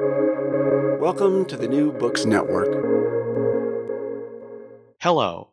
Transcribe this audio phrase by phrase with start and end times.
[0.00, 2.66] Welcome to the New Books Network.
[5.00, 5.50] Hello,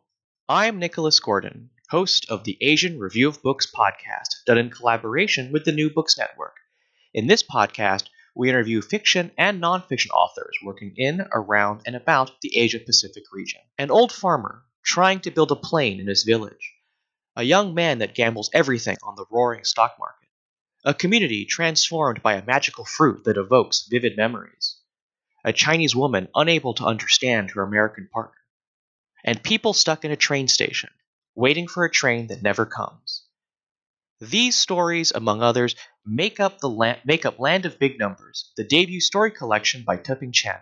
[0.48, 5.64] I'm Nicholas Gordon, host of the Asian Review of Books podcast, done in collaboration with
[5.64, 6.56] the New Books Network.
[7.14, 12.56] In this podcast, we interview fiction and nonfiction authors working in, around, and about the
[12.56, 13.60] Asia Pacific region.
[13.78, 16.74] An old farmer trying to build a plane in his village,
[17.36, 20.21] a young man that gambles everything on the roaring stock market,
[20.84, 24.78] a community transformed by a magical fruit that evokes vivid memories,
[25.44, 28.38] a Chinese woman unable to understand her American partner,
[29.24, 30.90] and people stuck in a train station,
[31.36, 33.22] waiting for a train that never comes.
[34.20, 38.64] These stories, among others, make up the land, make up Land of Big Numbers, the
[38.64, 40.58] debut story collection by Teping Chen.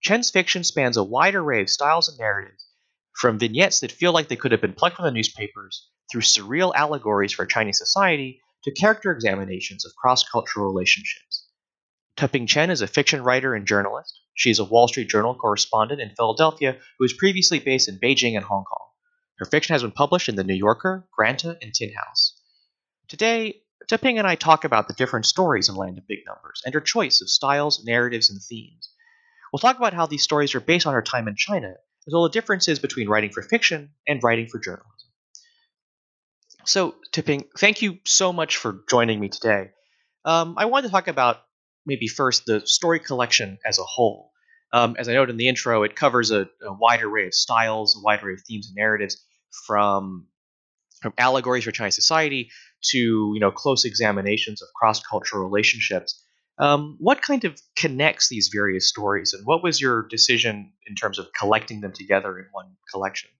[0.00, 2.66] Chen's fiction spans a wide array of styles and narratives,
[3.12, 6.74] from vignettes that feel like they could have been plucked from the newspapers, through surreal
[6.74, 11.48] allegories for Chinese society, to character examinations of cross-cultural relationships.
[12.16, 14.20] Teping Chen is a fiction writer and journalist.
[14.34, 18.36] She is a Wall Street Journal correspondent in Philadelphia who was previously based in Beijing
[18.36, 18.88] and Hong Kong.
[19.38, 22.40] Her fiction has been published in The New Yorker, Granta, and Tin House.
[23.08, 26.72] Today, Tuping and I talk about the different stories in Land of Big Numbers and
[26.74, 28.90] her choice of styles, narratives, and themes.
[29.52, 31.74] We'll talk about how these stories are based on her time in China,
[32.06, 35.01] as well as the differences between writing for fiction and writing for journalism.
[36.64, 39.70] So, Teping, thank you so much for joining me today.
[40.24, 41.38] Um, I wanted to talk about
[41.84, 44.30] maybe first the story collection as a whole.
[44.72, 47.96] Um, as I noted in the intro, it covers a, a, wide array of styles,
[47.96, 49.22] a wide array of themes and narratives,
[49.66, 50.28] from
[51.02, 52.50] from allegories for Chinese society
[52.90, 56.24] to you know close examinations of cross-cultural relationships.
[56.58, 61.18] Um, what kind of connects these various stories, and what was your decision in terms
[61.18, 63.30] of collecting them together in one collection?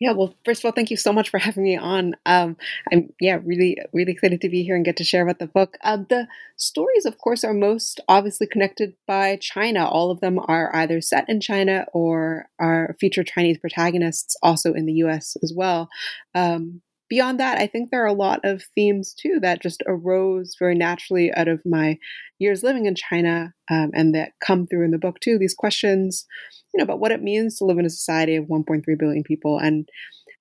[0.00, 2.14] Yeah, well, first of all, thank you so much for having me on.
[2.24, 2.56] Um,
[2.92, 5.76] I'm yeah, really, really excited to be here and get to share about the book.
[5.82, 9.86] Uh, the stories, of course, are most obviously connected by China.
[9.88, 14.86] All of them are either set in China or are feature Chinese protagonists, also in
[14.86, 15.36] the U.S.
[15.42, 15.88] as well.
[16.32, 20.56] Um, beyond that, I think there are a lot of themes too that just arose
[20.58, 21.98] very naturally out of my
[22.38, 25.38] years living in China um, and that come through in the book too.
[25.38, 26.26] These questions,
[26.72, 29.58] you know, about what it means to live in a society of 1.3 billion people
[29.58, 29.88] and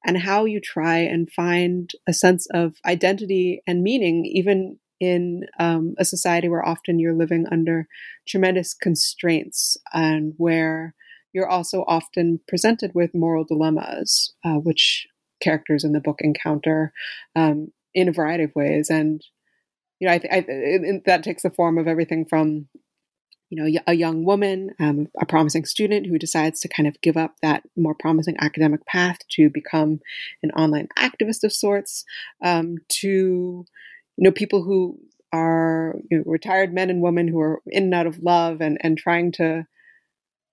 [0.05, 5.95] and how you try and find a sense of identity and meaning even in um,
[5.97, 7.87] a society where often you're living under
[8.27, 10.93] tremendous constraints and where
[11.33, 15.07] you're also often presented with moral dilemmas, uh, which
[15.41, 16.93] characters in the book encounter
[17.35, 18.89] um, in a variety of ways.
[18.89, 19.21] And
[19.99, 22.67] you know, I, I it, that takes the form of everything from
[23.49, 27.17] you know a young woman, um, a promising student who decides to kind of give
[27.17, 29.99] up that more promising academic path to become
[30.43, 32.03] an online activist of sorts,
[32.43, 33.07] um, to
[34.17, 34.99] you know people who
[35.33, 38.77] are you know, retired men and women who are in and out of love and
[38.81, 39.65] and trying to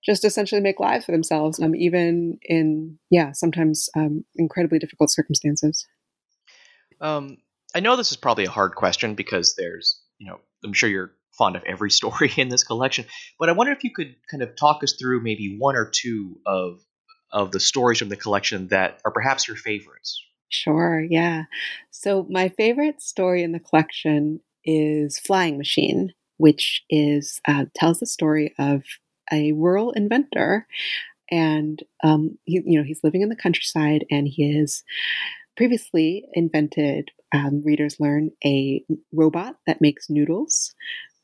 [0.05, 5.85] just essentially make lives for themselves, um, even in yeah sometimes um, incredibly difficult circumstances.
[7.01, 7.37] Um,
[7.73, 11.11] I know this is probably a hard question because there's you know I'm sure you're
[11.37, 13.05] fond of every story in this collection,
[13.39, 16.39] but I wonder if you could kind of talk us through maybe one or two
[16.45, 16.79] of
[17.31, 20.21] of the stories from the collection that are perhaps your favorites.
[20.49, 21.43] Sure, yeah.
[21.91, 28.05] So my favorite story in the collection is Flying Machine, which is uh, tells the
[28.05, 28.83] story of
[29.31, 30.67] a rural inventor,
[31.31, 34.83] and um, he, you know he's living in the countryside, and he has
[35.57, 37.11] previously invented.
[37.33, 40.73] Um, readers learn a robot that makes noodles,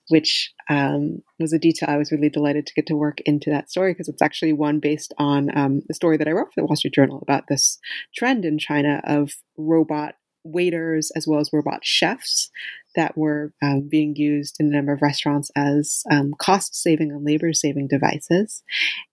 [0.09, 3.71] which um, was a detail I was really delighted to get to work into that
[3.71, 6.65] story because it's actually one based on um, the story that I wrote for the
[6.65, 7.79] Wall Street Journal about this
[8.13, 12.49] trend in China of robot waiters as well as robot chefs
[12.95, 17.25] that were um, being used in a number of restaurants as um, cost saving and
[17.25, 18.63] labor saving devices.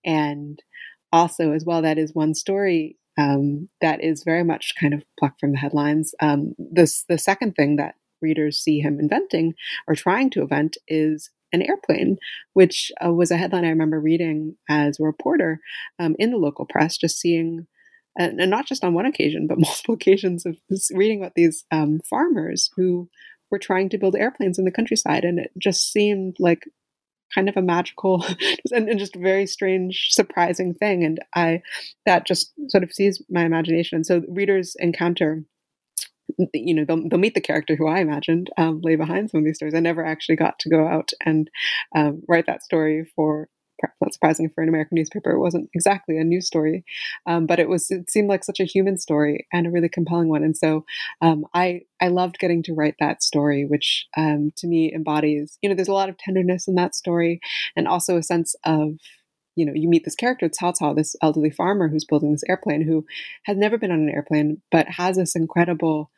[0.04, 0.62] And
[1.12, 5.40] also, as well, that is one story um, that is very much kind of plucked
[5.40, 6.14] from the headlines.
[6.20, 9.54] Um, this, the second thing that readers see him inventing
[9.86, 12.18] or trying to invent is an airplane,
[12.52, 15.60] which uh, was a headline I remember reading as a reporter
[15.98, 17.66] um, in the local press, just seeing
[18.18, 20.56] and, not just on one occasion, but multiple occasions of
[20.92, 23.08] reading about these um, farmers who
[23.50, 26.64] were trying to build airplanes in the countryside, and it just seemed like
[27.34, 28.24] kind of a magical
[28.72, 31.04] and, and just very strange, surprising thing.
[31.04, 31.62] And I
[32.06, 33.96] that just sort of seized my imagination.
[33.96, 35.44] And so readers encounter
[36.52, 39.44] you know they'll, they'll meet the character who i imagined um, lay behind some of
[39.44, 41.50] these stories i never actually got to go out and
[41.96, 43.48] um, write that story for
[44.00, 45.30] not surprising for an American newspaper.
[45.30, 46.84] It wasn't exactly a news story,
[47.26, 47.90] um, but it was.
[47.90, 50.42] It seemed like such a human story and a really compelling one.
[50.42, 50.84] And so
[51.20, 55.58] um, I I loved getting to write that story, which um, to me embodies.
[55.62, 57.40] You know, there's a lot of tenderness in that story,
[57.76, 58.98] and also a sense of
[59.58, 62.82] you know, you meet this character, Cao Cao, this elderly farmer who's building this airplane,
[62.82, 63.04] who
[63.42, 66.12] has never been on an airplane, but has this incredible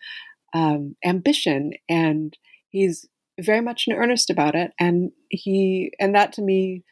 [0.52, 2.36] um, ambition, and
[2.68, 3.08] he's
[3.40, 4.72] very much in earnest about it.
[4.78, 6.84] And he, and that to me,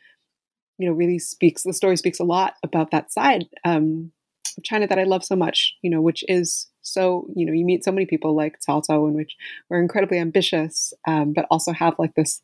[0.79, 1.63] you know, really speaks.
[1.63, 4.13] The story speaks a lot about that side um,
[4.57, 5.75] of China that I love so much.
[5.83, 9.09] You know, which is so you know you meet so many people like Cao Cao,
[9.09, 9.37] in which
[9.69, 12.41] we're incredibly ambitious, um, but also have like this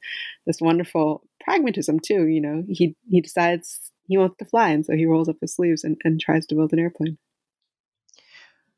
[0.46, 2.26] this wonderful pragmatism too.
[2.26, 5.54] You know, he he decides he wants to fly, and so he rolls up his
[5.54, 7.18] sleeves and, and tries to build an airplane.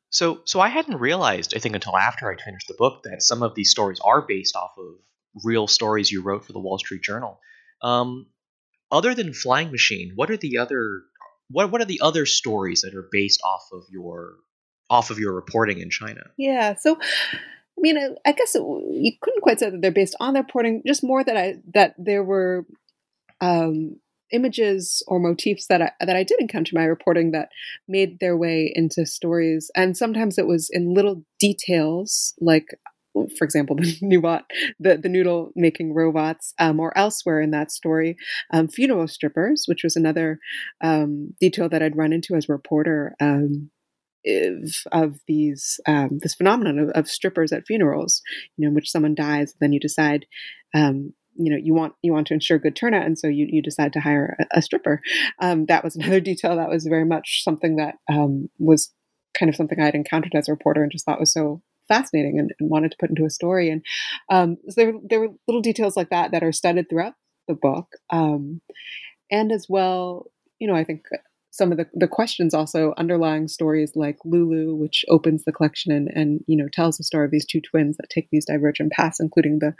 [0.09, 3.43] So, so I hadn't realized, I think, until after I finished the book, that some
[3.43, 4.95] of these stories are based off of
[5.43, 7.39] real stories you wrote for the Wall Street Journal.
[7.81, 8.27] Um,
[8.91, 11.03] other than Flying Machine, what are the other
[11.49, 14.35] what what are the other stories that are based off of your
[14.89, 16.21] off of your reporting in China?
[16.37, 16.97] Yeah, so
[17.77, 20.43] I mean, I, I guess it, you couldn't quite say that they're based on their
[20.43, 20.81] reporting.
[20.85, 22.65] Just more that I that there were
[23.39, 23.97] um,
[24.31, 27.49] images or motifs that I, that I did encounter in my reporting that
[27.87, 32.67] made their way into stories, and sometimes it was in little details, like
[33.37, 34.43] for example, the Nubot,
[34.79, 38.17] the, the noodle making robots, um, or elsewhere in that story,
[38.53, 40.39] um, funeral strippers, which was another
[40.83, 43.71] um, detail that I'd run into as a reporter um,
[44.91, 48.21] of these um, this phenomenon of, of, strippers at funerals,
[48.57, 50.25] you know, in which someone dies, then you decide
[50.75, 53.61] um, you know you want you want to ensure good turnout and so you, you
[53.61, 55.01] decide to hire a, a stripper.
[55.39, 57.95] That was another detail that was very much something that
[58.59, 58.93] was
[59.37, 62.53] kind of something i'd encountered as a reporter and just thought was so fascinating and,
[62.59, 63.69] and wanted to put into a story.
[63.69, 63.83] And
[64.29, 67.13] um, so there, there were little details like that that are studied throughout
[67.47, 67.87] the book.
[68.09, 68.61] Um,
[69.31, 70.25] and as well
[70.59, 71.03] you know i think
[71.57, 76.07] some of the, the questions also underlying stories like Lulu, which opens the collection and,
[76.13, 79.19] and you know tells the story of these two twins that take these divergent paths,
[79.19, 79.73] including the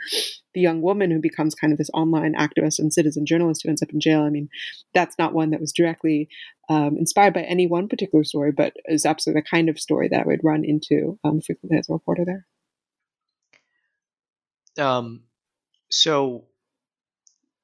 [0.54, 3.82] the young woman who becomes kind of this online activist and citizen journalist who ends
[3.82, 4.22] up in jail.
[4.22, 4.48] I mean,
[4.92, 6.28] that's not one that was directly
[6.68, 10.22] um, inspired by any one particular story, but is absolutely the kind of story that
[10.22, 12.46] I would run into um, frequently as a reporter there.
[14.84, 15.22] Um,
[15.90, 16.44] so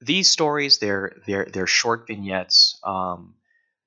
[0.00, 2.78] these stories, they're they're they're short vignettes.
[2.84, 3.34] Um,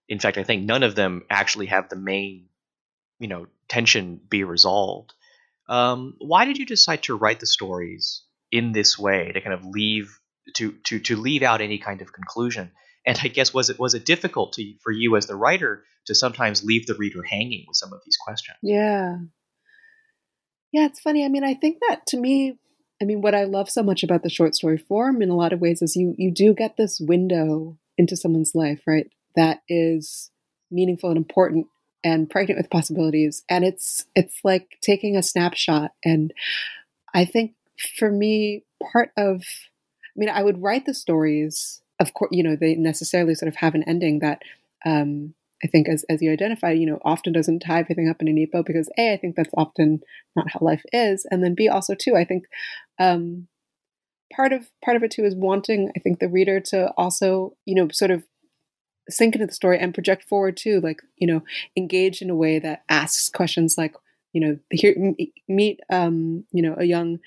[0.09, 2.47] in fact, I think none of them actually have the main,
[3.19, 5.13] you know, tension be resolved.
[5.69, 9.65] Um, why did you decide to write the stories in this way to kind of
[9.65, 10.17] leave
[10.55, 12.71] to to to leave out any kind of conclusion?
[13.05, 16.15] And I guess was it was it difficult to, for you as the writer to
[16.15, 18.57] sometimes leave the reader hanging with some of these questions?
[18.61, 19.17] Yeah,
[20.71, 21.25] yeah, it's funny.
[21.25, 22.57] I mean, I think that to me,
[23.01, 25.53] I mean, what I love so much about the short story form in a lot
[25.53, 29.07] of ways is you you do get this window into someone's life, right?
[29.35, 30.31] That is
[30.71, 31.67] meaningful and important
[32.03, 33.43] and pregnant with possibilities.
[33.49, 35.91] And it's it's like taking a snapshot.
[36.03, 36.33] And
[37.13, 37.53] i think
[37.97, 42.55] for me part of i mean i would write the stories of course you know
[42.55, 44.41] they necessarily sort of have an ending that
[44.85, 45.33] um,
[45.63, 48.33] i think as, as you identify you know often doesn't tie everything up in a
[48.33, 50.01] neat bow because a i think that's often
[50.35, 51.25] not how life is.
[51.31, 52.45] And then b also too i think
[52.99, 53.47] um,
[54.35, 57.75] part of part of it too is wanting i think the reader to also you
[57.75, 58.23] know sort of
[59.09, 61.41] sink into the story and project forward too like you know
[61.75, 63.95] engage in a way that asks questions like
[64.33, 65.13] you know here
[65.47, 67.19] meet um you know a young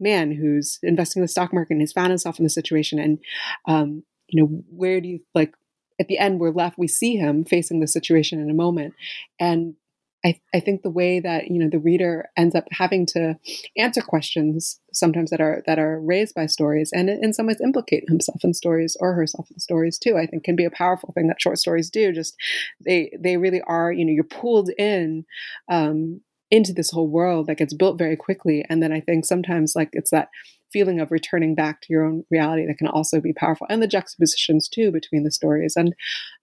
[0.00, 3.18] man who's investing in the stock market and has found himself in the situation and
[3.66, 5.54] um you know where do you like
[6.00, 8.94] at the end we're left we see him facing the situation in a moment.
[9.38, 9.76] And
[10.24, 13.36] I, I think the way that you know the reader ends up having to
[13.76, 18.04] answer questions sometimes that are that are raised by stories and in some ways implicate
[18.08, 21.26] himself in stories or herself in stories too i think can be a powerful thing
[21.28, 22.12] that short stories do.
[22.12, 22.36] Just
[22.84, 25.24] they they really are you know you're pulled in
[25.70, 28.64] um, into this whole world that gets built very quickly.
[28.68, 30.28] And then i think sometimes like it's that
[30.72, 33.66] feeling of returning back to your own reality that can also be powerful.
[33.68, 35.94] And the juxtapositions too between the stories and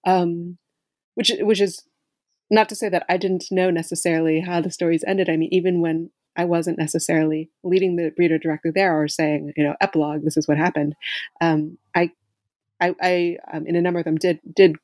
[0.05, 0.57] um,
[1.15, 1.83] which which is
[2.49, 5.29] not to say that I didn't know necessarily how the stories ended.
[5.29, 9.63] I mean, even when I wasn't necessarily leading the reader directly there or saying, you
[9.63, 10.95] know, epilogue, this is what happened.
[11.41, 12.11] Um, I,
[12.79, 14.77] I, I um, in a number of them did did,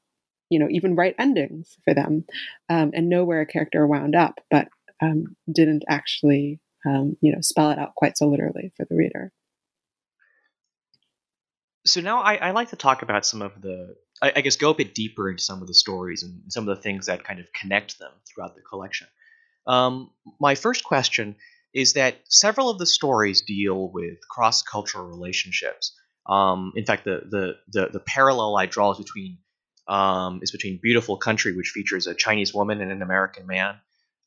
[0.50, 2.26] you know, even write endings for them,
[2.70, 4.68] um, and know where a character wound up, but
[5.02, 9.32] um, didn't actually, um, you know, spell it out quite so literally for the reader.
[11.86, 14.72] So now I, I like to talk about some of the I, I, guess go
[14.72, 17.40] a bit deeper into some of the stories and some of the things that kind
[17.40, 19.08] of connect them throughout the collection.
[19.68, 21.36] Um, my first question
[21.74, 25.96] is that several of the stories deal with cross cultural relationships.
[26.28, 29.38] Um, in fact, the, the the the parallel I draw is between
[29.88, 33.76] um, is between Beautiful Country, which features a Chinese woman and an American man,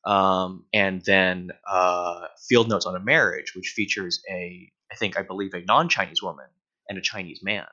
[0.05, 5.23] um, and then uh, Field Notes on a Marriage, which features a I think I
[5.23, 6.47] believe a non-Chinese woman
[6.89, 7.67] and a Chinese man.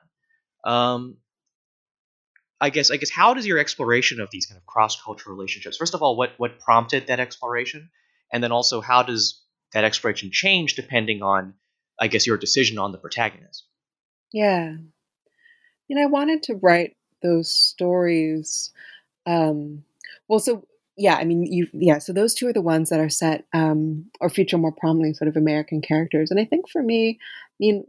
[0.64, 1.16] Um,
[2.60, 5.76] I guess I guess how does your exploration of these kind of cross-cultural relationships?
[5.76, 7.90] First of all, what what prompted that exploration,
[8.32, 9.42] and then also how does
[9.72, 11.54] that exploration change depending on,
[12.00, 13.64] I guess, your decision on the protagonist?
[14.32, 14.76] Yeah,
[15.90, 18.72] and I wanted to write those stories.
[19.26, 19.84] Um,
[20.28, 20.64] well, so
[20.96, 21.98] yeah, I mean, you yeah.
[21.98, 25.28] So those two are the ones that are set um, or feature more prominently sort
[25.28, 27.84] of American characters, and I think for me, I mean,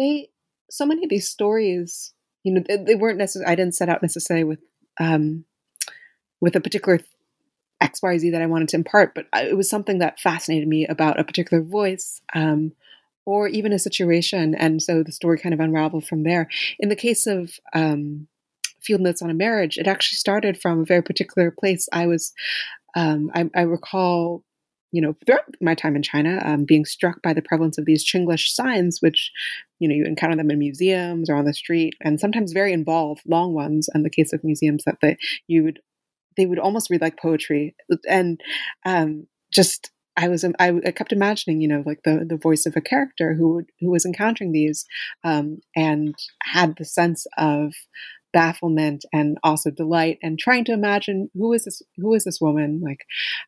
[0.00, 0.30] they
[0.70, 3.52] so many of these stories you know, they, they weren't necessarily.
[3.52, 4.60] I didn't set out necessarily with
[4.98, 5.44] um,
[6.40, 7.00] with a particular
[7.80, 10.86] X, Y, Z that I wanted to impart, but it was something that fascinated me
[10.86, 12.72] about a particular voice um,
[13.26, 16.48] or even a situation, and so the story kind of unraveled from there.
[16.78, 18.26] In the case of um,
[18.80, 21.88] Field Notes on a Marriage, it actually started from a very particular place.
[21.92, 22.32] I was,
[22.96, 24.42] um, I, I recall
[24.92, 28.04] you know, throughout my time in China, um, being struck by the prevalence of these
[28.04, 29.30] Chinglish signs, which,
[29.78, 33.22] you know, you encounter them in museums or on the street, and sometimes very involved,
[33.26, 33.88] long ones.
[33.94, 35.16] In the case of museums, that they
[35.46, 35.80] you would
[36.36, 37.74] they would almost read like poetry,
[38.08, 38.40] and
[38.84, 42.76] um, just I was I, I, kept imagining, you know, like the the voice of
[42.76, 44.84] a character who would, who was encountering these,
[45.24, 47.72] um, and had the sense of
[48.32, 52.80] bafflement and also delight and trying to imagine who is this who is this woman?
[52.82, 53.04] Like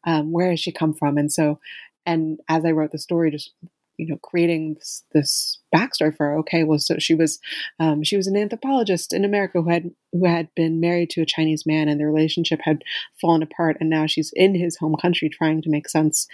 [0.07, 1.19] um, where has she come from?
[1.19, 1.59] And so
[2.05, 3.53] and as i wrote the story just
[3.97, 7.39] you know creating this, this backstory for her okay well so she was
[7.79, 11.27] um, she was an anthropologist in america who had who had been married to a
[11.27, 12.83] chinese man and the relationship had
[13.21, 16.27] fallen apart and now she's in his home country trying to make sense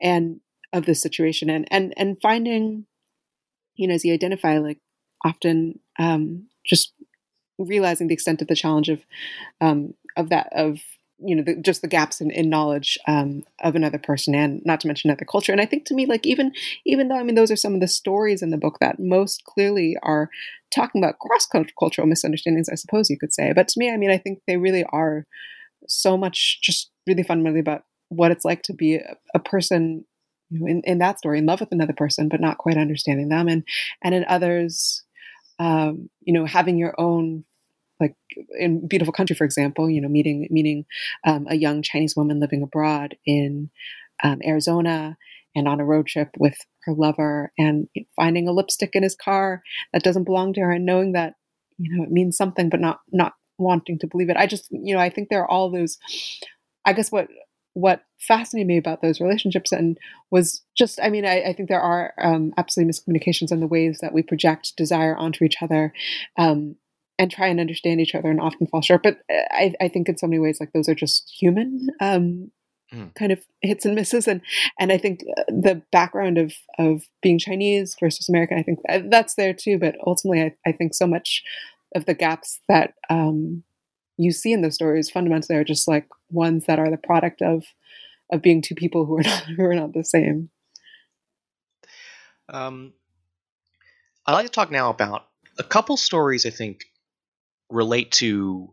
[0.00, 0.40] and
[0.72, 1.50] of this situation.
[1.50, 2.86] And and and finding
[3.76, 4.78] you know as you identify like
[5.24, 6.92] often um, just
[7.58, 9.04] realizing the extent of the challenge of
[9.60, 10.80] um, of that of
[11.24, 14.80] you know the, just the gaps in, in knowledge um, of another person and not
[14.80, 15.52] to mention another culture.
[15.52, 16.52] And i think to me like even
[16.84, 19.44] even though i mean those are some of the stories in the book that most
[19.44, 20.28] clearly are
[20.74, 21.46] talking about cross
[21.78, 23.52] cultural misunderstandings i suppose you could say.
[23.52, 25.26] But to me i mean i think they really are
[25.88, 30.04] so much just really fundamentally about what it's like to be a, a person
[30.50, 33.28] you know, in, in that story in love with another person but not quite understanding
[33.28, 33.64] them and
[34.02, 35.02] and in others
[35.58, 37.44] um, you know having your own
[38.00, 38.14] like
[38.58, 40.84] in beautiful country for example you know meeting meeting
[41.26, 43.70] um, a young chinese woman living abroad in
[44.22, 45.16] um, arizona
[45.54, 49.62] and on a road trip with her lover and finding a lipstick in his car
[49.92, 51.34] that doesn't belong to her and knowing that
[51.78, 54.36] you know it means something but not not wanting to believe it.
[54.36, 55.98] I just you know i think there are all those
[56.84, 57.28] i guess what
[57.74, 59.98] what fascinated me about those relationships and
[60.30, 63.98] was just i mean i, I think there are um, absolutely miscommunications in the ways
[64.00, 65.92] that we project desire onto each other
[66.36, 66.76] um,
[67.18, 69.02] and try and understand each other and often fall short.
[69.02, 72.50] But uh, I, I think in so many ways, like those are just human um,
[72.92, 73.14] mm.
[73.14, 74.26] kind of hits and misses.
[74.26, 74.40] And
[74.78, 79.00] and I think uh, the background of of being Chinese versus American, I think uh,
[79.08, 79.78] that's there too.
[79.78, 81.42] But ultimately, I, I think so much
[81.94, 83.62] of the gaps that um,
[84.24, 87.64] you see in those stories fundamentally are just like ones that are the product of
[88.32, 90.50] of being two people who are not who are not the same.
[92.48, 92.92] Um,
[94.26, 95.26] I'd like to talk now about
[95.58, 96.84] a couple stories I think
[97.70, 98.72] relate to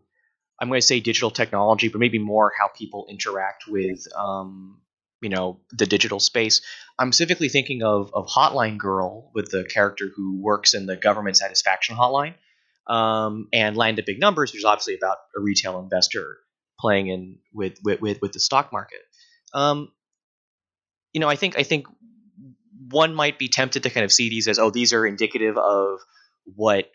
[0.59, 4.81] I'm going to say digital technology, but maybe more how people interact with um,
[5.21, 6.61] you know the digital space.
[6.97, 11.37] I'm specifically thinking of of Hotline Girl with the character who works in the government
[11.37, 12.35] satisfaction hotline,
[12.87, 16.37] um, and Land of Big Numbers, which is obviously about a retail investor
[16.79, 18.99] playing in with with with, with the stock market.
[19.53, 19.91] Um,
[21.13, 21.87] you know, I think I think
[22.89, 25.99] one might be tempted to kind of see these as oh these are indicative of
[26.55, 26.89] what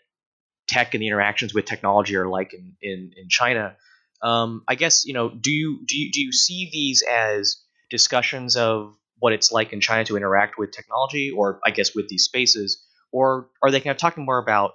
[0.67, 3.75] tech and the interactions with technology are like in in, in China.
[4.21, 8.55] Um, I guess you know, do you do you do you see these as discussions
[8.55, 12.23] of what it's like in China to interact with technology, or I guess with these
[12.23, 14.73] spaces, or are they kind of talking more about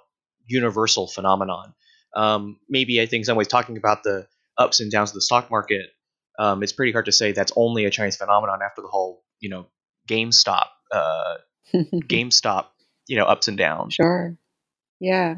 [0.51, 1.73] universal phenomenon?
[2.15, 4.27] Um, maybe I think some ways talking about the
[4.57, 5.87] ups and downs of the stock market.
[6.37, 9.49] Um, it's pretty hard to say that's only a Chinese phenomenon after the whole you
[9.49, 9.67] know
[10.07, 11.35] GameStop uh,
[11.73, 12.67] GameStop
[13.07, 13.95] you know ups and downs.
[13.95, 14.37] Sure.
[14.99, 15.35] Yeah.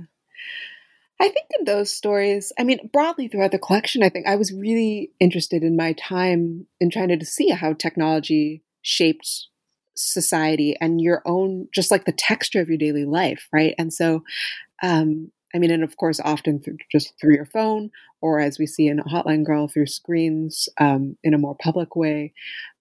[1.20, 4.51] I think in those stories, I mean, broadly throughout the collection, I think I was
[4.51, 9.48] really interested in my time in trying to see how technology shaped
[9.96, 13.75] society and your own, just like the texture of your daily life, right?
[13.77, 14.24] And so,
[14.84, 18.68] um, I mean, and of course, often through, just through your phone, or as we
[18.68, 22.34] see in Hotline Girl, through screens um, in a more public way.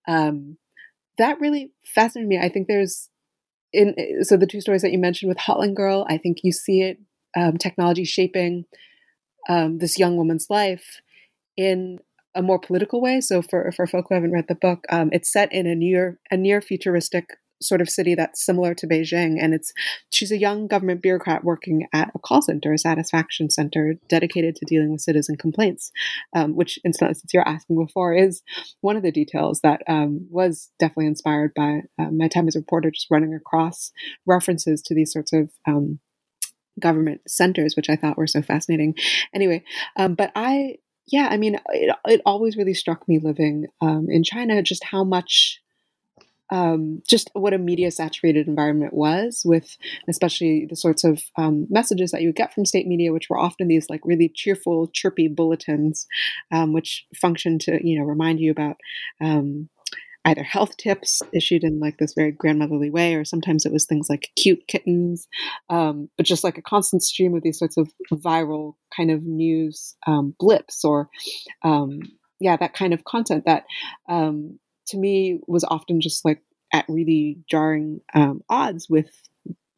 [0.09, 0.59] Um,
[1.19, 2.39] that really fascinated me.
[2.39, 3.09] I think there's
[3.73, 6.83] in so the two stories that you mentioned with Hotline Girl, I think you see
[6.83, 6.99] it
[7.37, 8.65] um, technology shaping
[9.49, 11.01] um, this young woman's life
[11.57, 11.99] in
[12.35, 13.21] a more political way.
[13.21, 16.19] So for for folk who haven't read the book, um, it's set in a near
[16.31, 17.27] a near futuristic
[17.62, 19.73] sort of city that's similar to Beijing, and it's
[20.11, 24.66] she's a young government bureaucrat working at a call center, a satisfaction center dedicated to
[24.66, 25.90] dealing with citizen complaints.
[26.35, 28.42] Um, which, incidentally, since you're asking before, is
[28.81, 32.61] one of the details that um, was definitely inspired by uh, my time as a
[32.61, 33.92] reporter, just running across
[34.26, 35.99] references to these sorts of um,
[36.81, 38.95] government centers, which I thought were so fascinating.
[39.35, 39.64] Anyway,
[39.97, 40.76] um, but I,
[41.07, 45.04] yeah, I mean, it, it always really struck me living um, in China just how
[45.04, 45.62] much.
[46.51, 49.77] Um, just what a media saturated environment was, with
[50.09, 53.39] especially the sorts of um, messages that you would get from state media, which were
[53.39, 56.07] often these like really cheerful, chirpy bulletins,
[56.51, 58.77] um, which function to you know remind you about
[59.21, 59.69] um,
[60.25, 64.09] either health tips issued in like this very grandmotherly way, or sometimes it was things
[64.09, 65.27] like cute kittens,
[65.69, 69.97] um, but just like a constant stream of these sorts of viral kind of news
[70.07, 71.09] um, blips or,
[71.63, 72.01] um,
[72.39, 73.65] yeah, that kind of content that
[74.09, 74.59] um,
[74.93, 76.41] to me was often just like
[76.73, 79.11] at really jarring um, odds with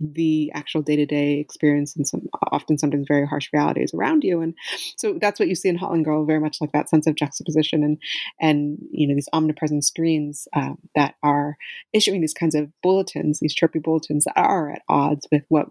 [0.01, 4.41] the actual day-to-day experience and some often sometimes very harsh realities around you.
[4.41, 4.55] And
[4.97, 7.83] so that's what you see in Hotline Girl very much like that sense of juxtaposition
[7.83, 7.99] and
[8.41, 11.57] and you know these omnipresent screens uh, that are
[11.93, 15.69] issuing these kinds of bulletins these chirpy bulletins that are at odds with what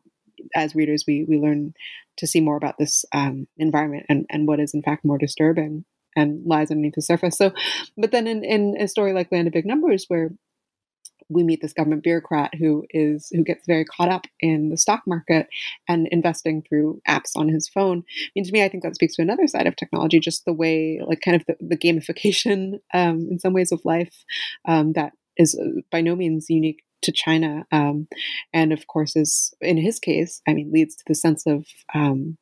[0.56, 1.74] as readers we we learn
[2.18, 5.84] to see more about this um, environment and and what is in fact more disturbing
[6.15, 7.51] and lies underneath the surface so
[7.98, 10.32] but then in in a story like land of big numbers where
[11.29, 15.03] we meet this government bureaucrat who is who gets very caught up in the stock
[15.05, 15.48] market
[15.88, 18.03] and investing through apps on his phone.
[18.08, 20.53] I mean, to me, I think that speaks to another side of technology, just the
[20.53, 24.24] way, like, kind of the, the gamification um, in some ways of life
[24.65, 28.08] um, that is uh, by no means unique to China, um,
[28.53, 32.38] and of course is in his case, I mean, leads to the sense of um,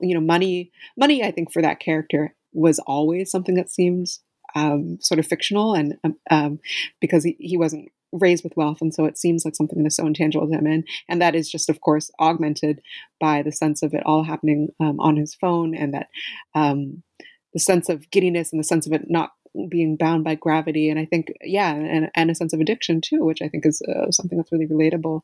[0.00, 0.70] you know money.
[0.96, 4.08] Money, I think, for that character was always something that seemed
[4.54, 6.60] um, sort of fictional and um, um,
[7.00, 10.06] because he, he wasn't raised with wealth and so it seems like something that's so
[10.06, 10.66] intangible to him.
[10.66, 12.80] And and that is just of course augmented
[13.20, 16.06] by the sense of it all happening um, on his phone and that
[16.54, 17.02] um,
[17.52, 19.32] the sense of giddiness and the sense of it not
[19.68, 23.24] being bound by gravity and i think yeah and, and a sense of addiction too
[23.24, 25.20] which i think is uh, something that's really relatable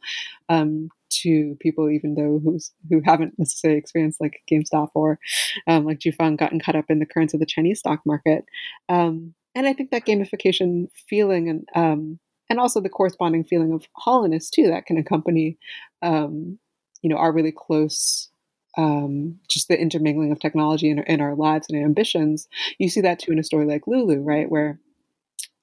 [0.49, 5.19] um, to people even though who's who haven't necessarily experienced like gamestop or
[5.67, 8.45] um, like jufeng gotten caught up in the currents of the chinese stock market.
[8.89, 13.87] Um, and i think that gamification feeling and um, and also the corresponding feeling of
[13.97, 15.59] hollowness too that can accompany
[16.03, 16.59] um,
[17.03, 18.30] you know our really close
[18.77, 22.49] um, just the intermingling of technology in, in our lives and ambitions.
[22.79, 24.79] You see that too in a story like Lulu, right, where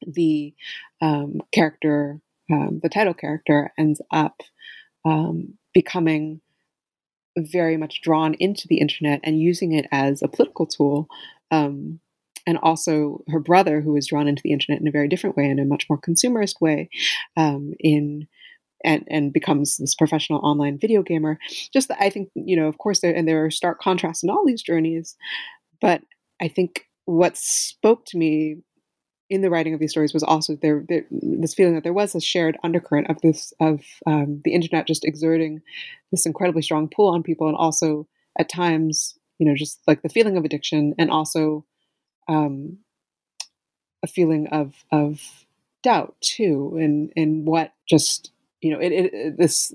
[0.06, 0.54] the
[1.02, 2.20] um, character,
[2.52, 4.42] um, the title character, ends up
[5.06, 6.42] um, becoming
[7.38, 11.08] very much drawn into the internet and using it as a political tool.
[11.52, 12.00] Um,
[12.46, 15.46] and also her brother, who is drawn into the internet in a very different way,
[15.46, 16.90] in a much more consumerist way,
[17.36, 18.28] um, in
[18.88, 21.38] and and becomes this professional online video gamer.
[21.74, 24.30] Just that I think you know, of course, there and there are stark contrasts in
[24.30, 25.16] all these journeys,
[25.82, 26.02] but
[26.42, 28.58] I think what spoke to me
[29.30, 32.16] in the writing of these stories was also there, there, this feeling that there was
[32.16, 35.62] a shared undercurrent of this of um, the internet just exerting
[36.12, 38.08] this incredibly strong pull on people and also
[38.40, 41.66] at times you know just like the feeling of addiction and also
[42.30, 42.78] um,
[44.02, 45.22] a feeling of of
[45.84, 49.74] doubt too in in what just you know, it, it, this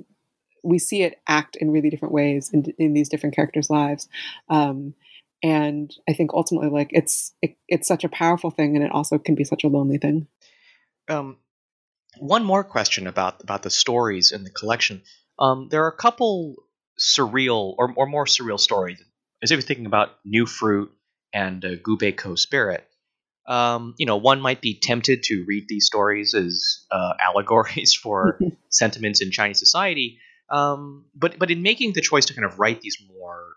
[0.62, 4.09] we see it act in really different ways in, in these different characters' lives.
[4.49, 4.95] Um,
[5.42, 9.18] and I think ultimately, like it's it, it's such a powerful thing, and it also
[9.18, 10.29] can be such a lonely thing.
[11.09, 11.38] Um,
[12.18, 15.03] one more question about about the stories in the collection.
[15.38, 16.57] Um, there are a couple
[16.99, 19.03] surreal or, or more surreal stories.
[19.42, 20.92] As if you're thinking about New Fruit
[21.33, 22.87] and uh, Gubeikou Spirit,
[23.46, 28.38] um, you know, one might be tempted to read these stories as uh, allegories for
[28.68, 30.18] sentiments in Chinese society.
[30.48, 33.55] Um, but but in making the choice to kind of write these more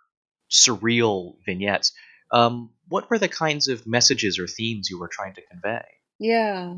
[0.50, 1.92] surreal vignettes,
[2.32, 5.84] um, what were the kinds of messages or themes you were trying to convey?
[6.20, 6.76] Yeah,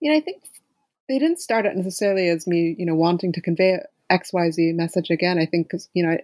[0.00, 0.42] yeah, I think
[1.08, 3.78] they didn't start out necessarily as me, you know, wanting to convey
[4.10, 5.38] X Y Z message again.
[5.38, 6.16] I think because you know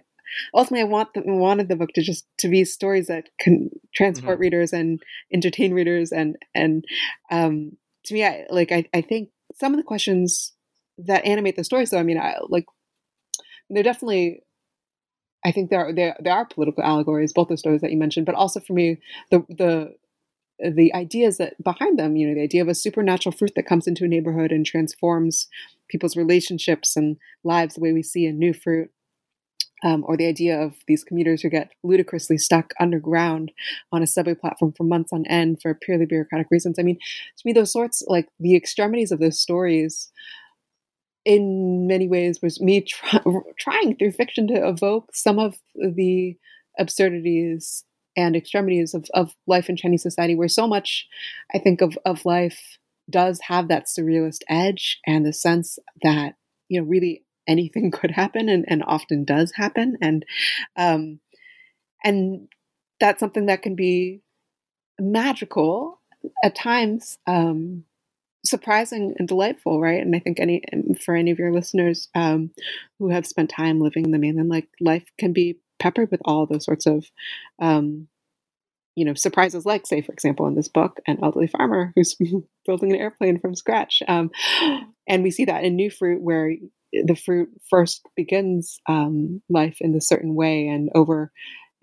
[0.53, 4.35] ultimately I want the, wanted the book to just to be stories that can transport
[4.35, 4.41] mm-hmm.
[4.41, 5.01] readers and
[5.33, 6.85] entertain readers and and
[7.31, 10.53] um, to me I like I, I think some of the questions
[10.97, 12.65] that animate the story so I mean I like
[13.69, 14.43] they're definitely
[15.43, 18.25] I think there are there, there are political allegories both the stories that you mentioned
[18.25, 19.95] but also for me the the
[20.69, 23.87] the ideas that behind them, you know, the idea of a supernatural fruit that comes
[23.87, 25.47] into a neighborhood and transforms
[25.89, 28.89] people's relationships and lives the way we see in New Fruit.
[29.83, 33.51] Um, or the idea of these commuters who get ludicrously stuck underground
[33.91, 36.77] on a subway platform for months on end for purely bureaucratic reasons.
[36.77, 40.11] I mean, to me, those sorts, like the extremities of those stories,
[41.25, 43.23] in many ways, was me try-
[43.59, 46.37] trying through fiction to evoke some of the
[46.77, 47.83] absurdities
[48.15, 51.07] and extremities of, of life in Chinese society, where so much,
[51.53, 52.77] I think, of, of life
[53.09, 56.35] does have that surrealist edge and the sense that,
[56.69, 59.97] you know, really anything could happen and, and often does happen.
[60.01, 60.25] And,
[60.75, 61.19] um,
[62.03, 62.47] and
[62.99, 64.21] that's something that can be
[64.99, 65.99] magical
[66.43, 67.83] at times, um,
[68.45, 70.01] surprising and delightful, right?
[70.01, 70.61] And I think any
[71.03, 72.51] for any of your listeners um,
[72.99, 76.45] who have spent time living in the mainland, like life can be peppered with all
[76.45, 77.05] those sorts of
[77.59, 78.07] um,
[78.95, 82.15] you know surprises like say for example in this book an elderly farmer who's
[82.65, 84.29] building an airplane from scratch um,
[85.07, 86.51] and we see that in new fruit where
[86.93, 91.31] the fruit first begins um, life in a certain way and over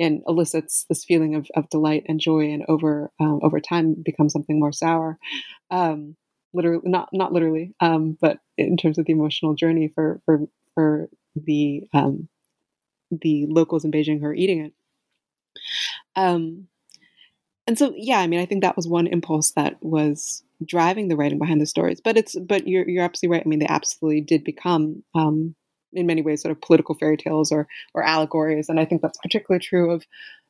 [0.01, 4.33] and elicits this feeling of, of delight and joy and over um, over time becomes
[4.33, 5.19] something more sour
[5.71, 6.17] um,
[6.53, 10.41] literally not not literally um, but in terms of the emotional journey for for
[10.75, 12.29] for the um,
[13.11, 14.73] the locals in Beijing who are eating it.
[16.17, 16.69] Um,
[17.67, 21.17] and so, yeah, I mean, I think that was one impulse that was driving the
[21.17, 22.01] writing behind the stories.
[22.03, 23.47] But it's, but you're you're absolutely right.
[23.47, 25.55] I mean, they absolutely did become, um,
[25.93, 28.69] in many ways, sort of political fairy tales or or allegories.
[28.69, 30.05] And I think that's particularly true of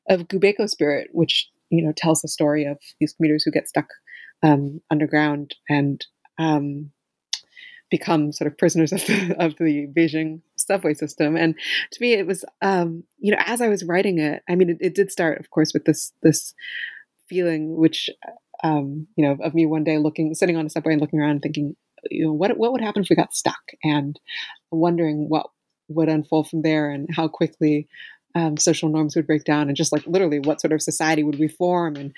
[0.08, 3.88] of Gubeikou Spirit, which you know tells the story of these commuters who get stuck
[4.42, 6.04] um, underground and
[6.38, 6.90] um,
[7.90, 11.36] become sort of prisoners of the, of the Beijing subway system.
[11.36, 11.54] And
[11.92, 14.78] to me, it was, um, you know, as I was writing it, I mean, it,
[14.80, 16.54] it did start, of course, with this this
[17.28, 18.08] feeling, which,
[18.64, 21.30] um, you know, of me one day looking, sitting on a subway and looking around,
[21.30, 21.76] and thinking,
[22.10, 24.18] you know, what what would happen if we got stuck, and
[24.70, 25.46] wondering what
[25.88, 27.88] would unfold from there, and how quickly.
[28.34, 31.38] Um, social norms would break down, and just like literally, what sort of society would
[31.38, 31.96] we form?
[31.96, 32.12] And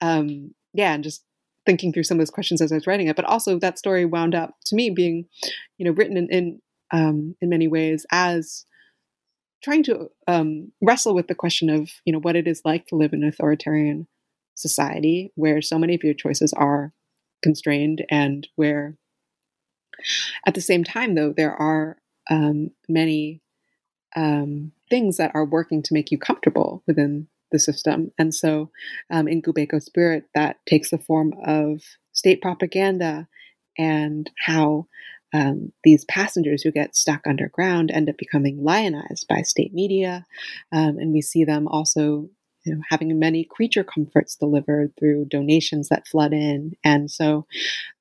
[0.00, 1.24] um, yeah, and just
[1.64, 3.16] thinking through some of those questions as I was writing it.
[3.16, 5.26] But also, that story wound up to me being,
[5.78, 6.60] you know, written in, in
[6.92, 8.64] um, in many ways as
[9.62, 12.94] trying to um, wrestle with the question of you know what it is like to
[12.94, 14.06] live in an authoritarian
[14.56, 16.92] society where so many of your choices are
[17.42, 18.96] constrained and where
[20.46, 21.96] at the same time though there are
[22.30, 23.40] um, many
[24.16, 28.70] um, things that are working to make you comfortable within the system and so
[29.10, 33.28] um, in Gubeikou spirit that takes the form of state propaganda
[33.78, 34.86] and how
[35.34, 40.24] um, these passengers who get stuck underground end up becoming lionized by state media.
[40.72, 42.28] Um, and we see them also
[42.66, 46.72] you know, having many creature comforts delivered through donations that flood in.
[46.84, 47.46] And so,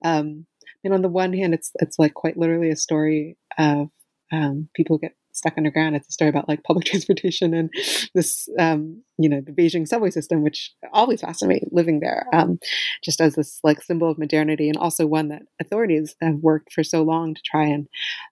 [0.03, 0.45] um,
[0.83, 3.89] and on the one hand, it's it's like quite literally a story of
[4.31, 5.95] um, people get stuck underground.
[5.95, 7.69] It's a story about like public transportation and
[8.13, 12.59] this, um, you know, the Beijing subway system, which always fascinated living there, um,
[13.03, 16.83] just as this like symbol of modernity and also one that authorities have worked for
[16.83, 17.87] so long to try and,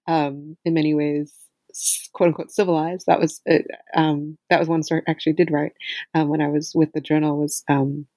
[0.07, 1.33] um, in many ways,
[2.13, 3.05] quote unquote civilized.
[3.07, 3.59] That was uh,
[3.95, 5.73] um, that was one story I actually did write
[6.13, 8.07] um, when I was with the journal was um,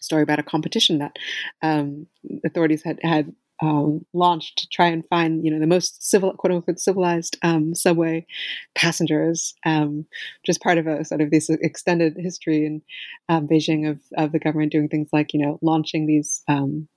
[0.00, 1.16] story about a competition that
[1.62, 2.06] um,
[2.44, 6.52] authorities had had um, launched to try and find you know the most civil quote
[6.52, 8.26] unquote civilized um, subway
[8.74, 9.54] passengers
[10.44, 12.82] just part of a sort of this extended history in
[13.30, 16.42] Beijing of, of the government doing things like you know launching these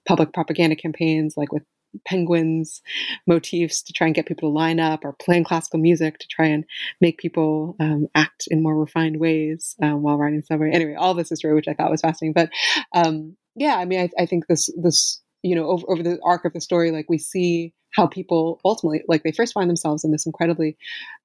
[0.06, 1.64] public propaganda campaigns like with
[2.06, 2.82] penguins
[3.28, 6.46] motifs to try and get people to line up or playing classical music to try
[6.46, 6.66] and
[7.02, 10.72] make people um, act in more refined ways um, while riding subway.
[10.72, 12.34] Anyway, all this history, which I thought was fascinating.
[12.34, 12.50] But
[12.94, 16.46] um, yeah, I mean, I, I, think this this you know over, over the arc
[16.46, 20.12] of the story like we see how people ultimately like they first find themselves in
[20.12, 20.78] this incredibly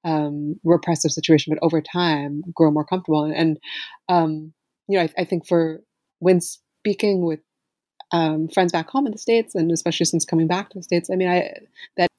[0.03, 3.59] um, repressive situation but over time grow more comfortable and, and
[4.09, 4.53] um,
[4.87, 5.81] you know I, I, think for
[6.19, 7.39] when speaking with
[8.11, 11.09] um, friends back home in the states and especially since coming back to the states
[11.11, 11.51] i mean i
[11.97, 12.09] that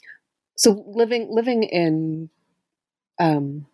[0.56, 2.30] so living living in
[3.20, 3.66] um,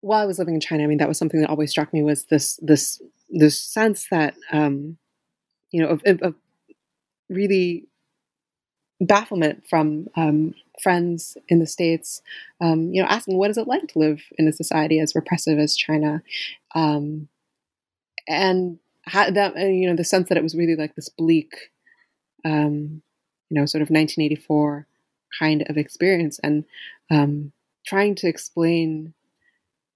[0.00, 2.02] while i was living in china i mean that was something that always struck me
[2.02, 4.98] was this this this sense that um,
[5.72, 6.34] you know of, of
[7.30, 7.86] really
[9.00, 12.22] bafflement from um, friends in the states,
[12.60, 15.58] um, you know, asking what is it like to live in a society as repressive
[15.58, 16.22] as China,
[16.74, 17.28] um,
[18.28, 21.54] and how, that you know the sense that it was really like this bleak,
[22.44, 23.02] um,
[23.50, 24.86] you know, sort of 1984
[25.38, 26.64] kind of experience, and
[27.10, 27.52] um,
[27.86, 29.14] trying to explain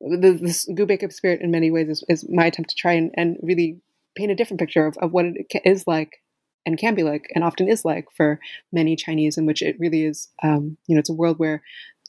[0.00, 3.38] the, this Gubeikou spirit in many ways is, is, my attempt to try and, and
[3.42, 3.80] really
[4.14, 6.22] paint a different picture of, of what it is like
[6.64, 8.40] and can be like and often is like for
[8.72, 11.62] many Chinese, in which it really is, um, you know, it's a world where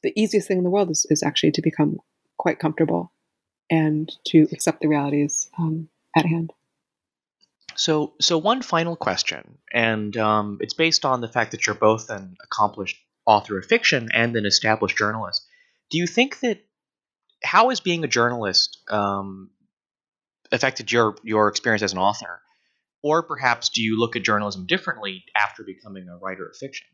[0.03, 1.99] the easiest thing in the world is, is actually to become
[2.38, 3.12] quite comfortable
[3.69, 6.53] and to accept the realities um, at hand.
[7.78, 12.10] So, so one final question, and um, it's based on the fact that you're both
[12.10, 15.46] an accomplished author of fiction and an established journalist.
[15.92, 16.66] Do you think that
[17.44, 19.52] how has being a journalist um,
[20.52, 22.42] affected your your experience as an author,
[23.04, 26.88] or perhaps do you look at journalism differently after becoming a writer of fiction?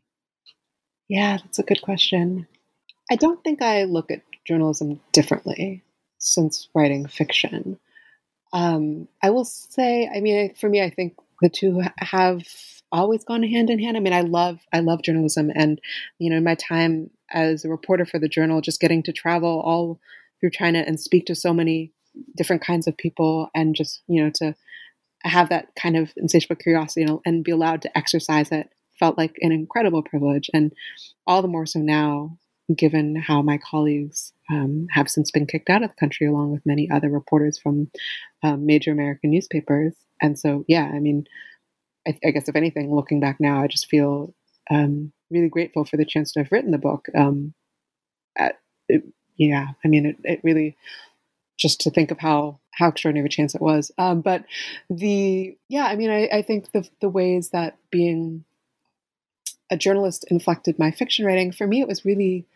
[1.08, 2.46] Yeah, that's a good question.
[3.10, 5.82] I don't think I look at journalism differently
[6.18, 7.78] since writing fiction.
[8.54, 12.42] Um, I will say, I mean, for me, I think the two have
[12.92, 13.96] always gone hand in hand.
[13.96, 15.80] I mean, I love I love journalism, and
[16.18, 19.60] you know, in my time as a reporter for the Journal, just getting to travel
[19.60, 20.00] all
[20.40, 21.92] through China and speak to so many
[22.36, 24.54] different kinds of people, and just you know to
[25.24, 28.68] have that kind of insatiable curiosity and, and be allowed to exercise it
[29.00, 30.72] felt like an incredible privilege, and
[31.26, 32.38] all the more so now
[32.76, 36.66] given how my colleagues um, have since been kicked out of the country, along with
[36.66, 37.90] many other reporters from
[38.42, 39.94] um, major American newspapers.
[40.20, 41.26] And so, yeah, I mean,
[42.06, 44.34] I, I, guess if anything, looking back now, I just feel
[44.70, 47.06] um, really grateful for the chance to have written the book.
[47.16, 47.54] Um,
[48.36, 49.04] at, it,
[49.36, 50.76] yeah, I mean, it, it, really
[51.56, 53.90] just to think of how how extraordinary a chance it was.
[53.98, 54.44] Um, but
[54.90, 58.44] the yeah, I mean, I, I think the the ways that being
[59.70, 62.46] a journalist inflected my fiction writing for me, it was really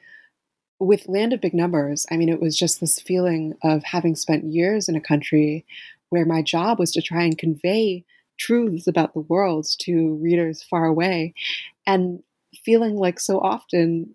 [0.80, 4.44] with Land of Big Numbers, I mean, it was just this feeling of having spent
[4.44, 5.64] years in a country
[6.10, 8.04] where my job was to try and convey
[8.38, 11.34] truths about the world to readers far away
[11.86, 12.22] and
[12.64, 14.14] feeling like so often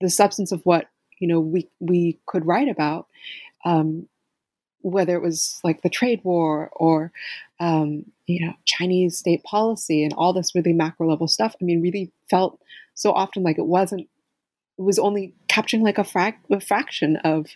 [0.00, 3.06] the substance of what you know we we could write about
[3.64, 4.08] um,
[4.80, 7.12] whether it was like the trade war or
[7.60, 11.54] um, you know Chinese state policy and all this really macro level stuff.
[11.60, 12.60] I mean, really felt
[12.94, 14.08] so often like it wasn't
[14.78, 17.46] It was only capturing like a, fra- a fraction of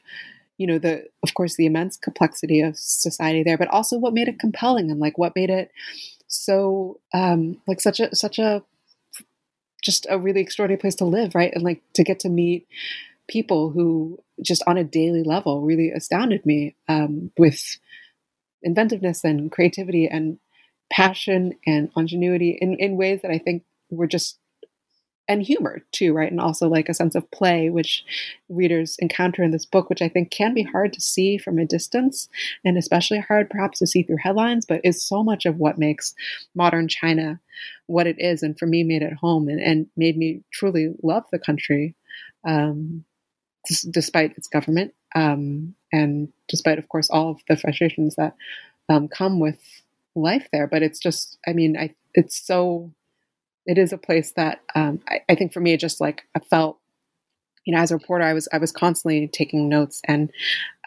[0.56, 4.28] you know the of course the immense complexity of society there but also what made
[4.28, 5.70] it compelling and like what made it
[6.26, 8.62] so um like such a such a
[9.82, 11.52] just a really extraordinary place to live right?
[11.54, 12.66] And like to get to meet
[13.28, 17.78] people who just on a daily level really astounded me um, with
[18.62, 20.38] inventiveness and creativity and
[20.90, 24.38] passion and ingenuity in, in ways that I think were just
[25.29, 26.31] and humor too, right?
[26.31, 28.05] And also like a sense of play, which
[28.49, 31.67] readers encounter in this book, which I think can be hard to see from a
[31.67, 32.29] distance,
[32.64, 36.14] and especially hard perhaps to see through headlines, but is so much of what makes
[36.55, 37.38] modern China
[37.87, 41.25] what it is, and for me made it home and, and made me truly love
[41.31, 41.95] the country,
[42.47, 43.05] um,
[43.91, 48.35] despite its government, um, and despite, of course, all of the frustrations that
[48.88, 49.61] um, come with
[50.14, 50.67] life there.
[50.67, 52.93] But it's just, I mean, I it's so
[53.68, 56.40] it is a place that um, I, I, think for me, it just like I
[56.40, 56.78] felt,
[57.66, 60.31] you know, as a reporter, I was I was constantly taking notes and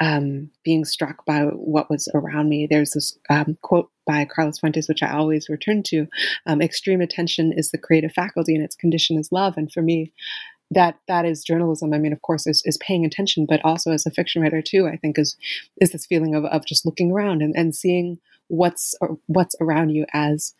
[0.01, 2.67] um, being struck by what was around me.
[2.67, 6.07] There's this um, quote by Carlos Fuentes, which I always return to:
[6.47, 10.11] um, "Extreme attention is the creative faculty, and its condition is love." And for me,
[10.71, 11.93] that that is journalism.
[11.93, 14.87] I mean, of course, is, is paying attention, but also as a fiction writer too,
[14.87, 15.37] I think is
[15.79, 18.17] is this feeling of, of just looking around and, and seeing
[18.47, 18.95] what's
[19.27, 20.55] what's around you as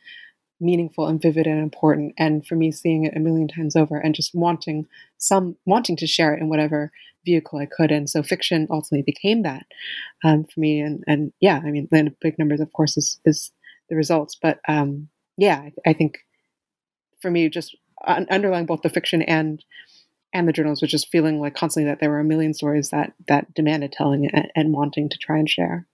[0.61, 4.15] meaningful and vivid and important and for me seeing it a million times over and
[4.15, 4.85] just wanting
[5.17, 6.91] some wanting to share it in whatever
[7.25, 7.91] vehicle I could.
[7.91, 9.65] And so fiction ultimately became that
[10.23, 10.79] um, for me.
[10.79, 13.51] And and yeah I mean land of big numbers of course is is
[13.89, 14.37] the results.
[14.41, 16.19] But um, yeah I, I, think
[17.21, 19.63] for me just underlying both the fiction and
[20.33, 23.13] and the journals was just feeling like constantly that there were a million stories that
[23.27, 25.87] that demanded telling and, and wanting to try and share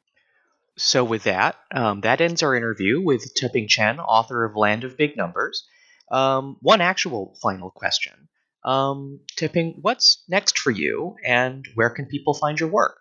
[0.77, 4.97] so with that, um, that ends our interview with Teping Chen, author of Land of
[4.97, 5.67] Big Numbers.
[6.11, 8.29] Um, one actual final question.
[8.63, 12.97] Um, Teping, what's next for you, and where can people find your work?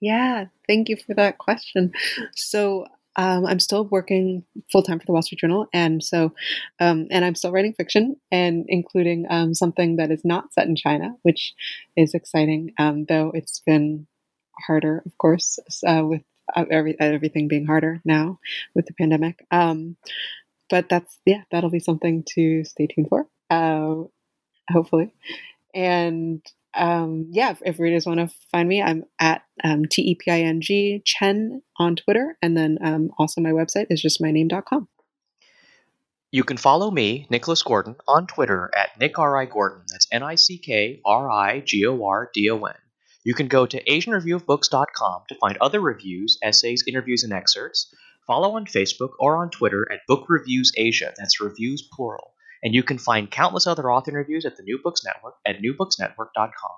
[0.00, 1.92] Yeah, thank you for that question.
[2.34, 6.32] So um, I'm still working full time for the Wall Street Journal, and so
[6.78, 10.76] um, and I'm still writing fiction, and including um, something that is not set in
[10.76, 11.52] China, which
[11.96, 12.72] is exciting.
[12.78, 14.06] Um, though it's been
[14.66, 16.22] harder, of course, uh, with
[16.56, 18.38] every, everything being harder now
[18.74, 19.44] with the pandemic.
[19.50, 19.96] Um,
[20.68, 23.26] but that's yeah, that'll be something to stay tuned for.
[23.50, 24.04] Uh,
[24.70, 25.14] hopefully,
[25.74, 26.42] and
[26.74, 30.40] um, yeah, if, readers want to find me, I'm at um, T E P I
[30.40, 34.88] N G Chen on Twitter, and then um, also my website is just my name.com.
[36.30, 39.84] You can follow me, Nicholas Gordon, on Twitter at Nick R I Gordon.
[39.90, 42.74] That's N I C K R I G O R D O N.
[43.24, 47.92] You can go to AsianReviewOfBooks.com to find other reviews, essays, interviews, and excerpts.
[48.26, 52.82] Follow on Facebook or on Twitter at Book Reviews Asia, that's reviews plural, and you
[52.82, 56.76] can find countless other author interviews at the New Books Network at newbooksnetwork.com.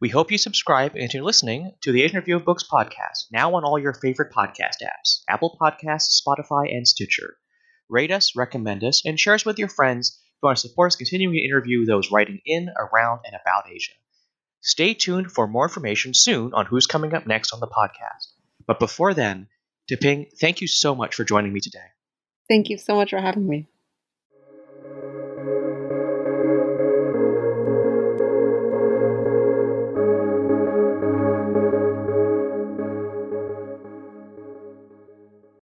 [0.00, 3.54] We hope you subscribe and continue listening to the Asian Review of Books podcast, now
[3.54, 7.36] on all your favorite podcast apps Apple Podcasts, Spotify, and Stitcher.
[7.88, 10.96] Rate us, recommend us, and share us with your friends you want to support us
[10.96, 13.92] continuing to interview those writing in, around, and about Asia.
[14.64, 18.32] Stay tuned for more information soon on who's coming up next on the podcast.
[18.66, 19.48] But before then,
[19.90, 21.84] Teping, thank you so much for joining me today.
[22.48, 23.68] Thank you so much for having me.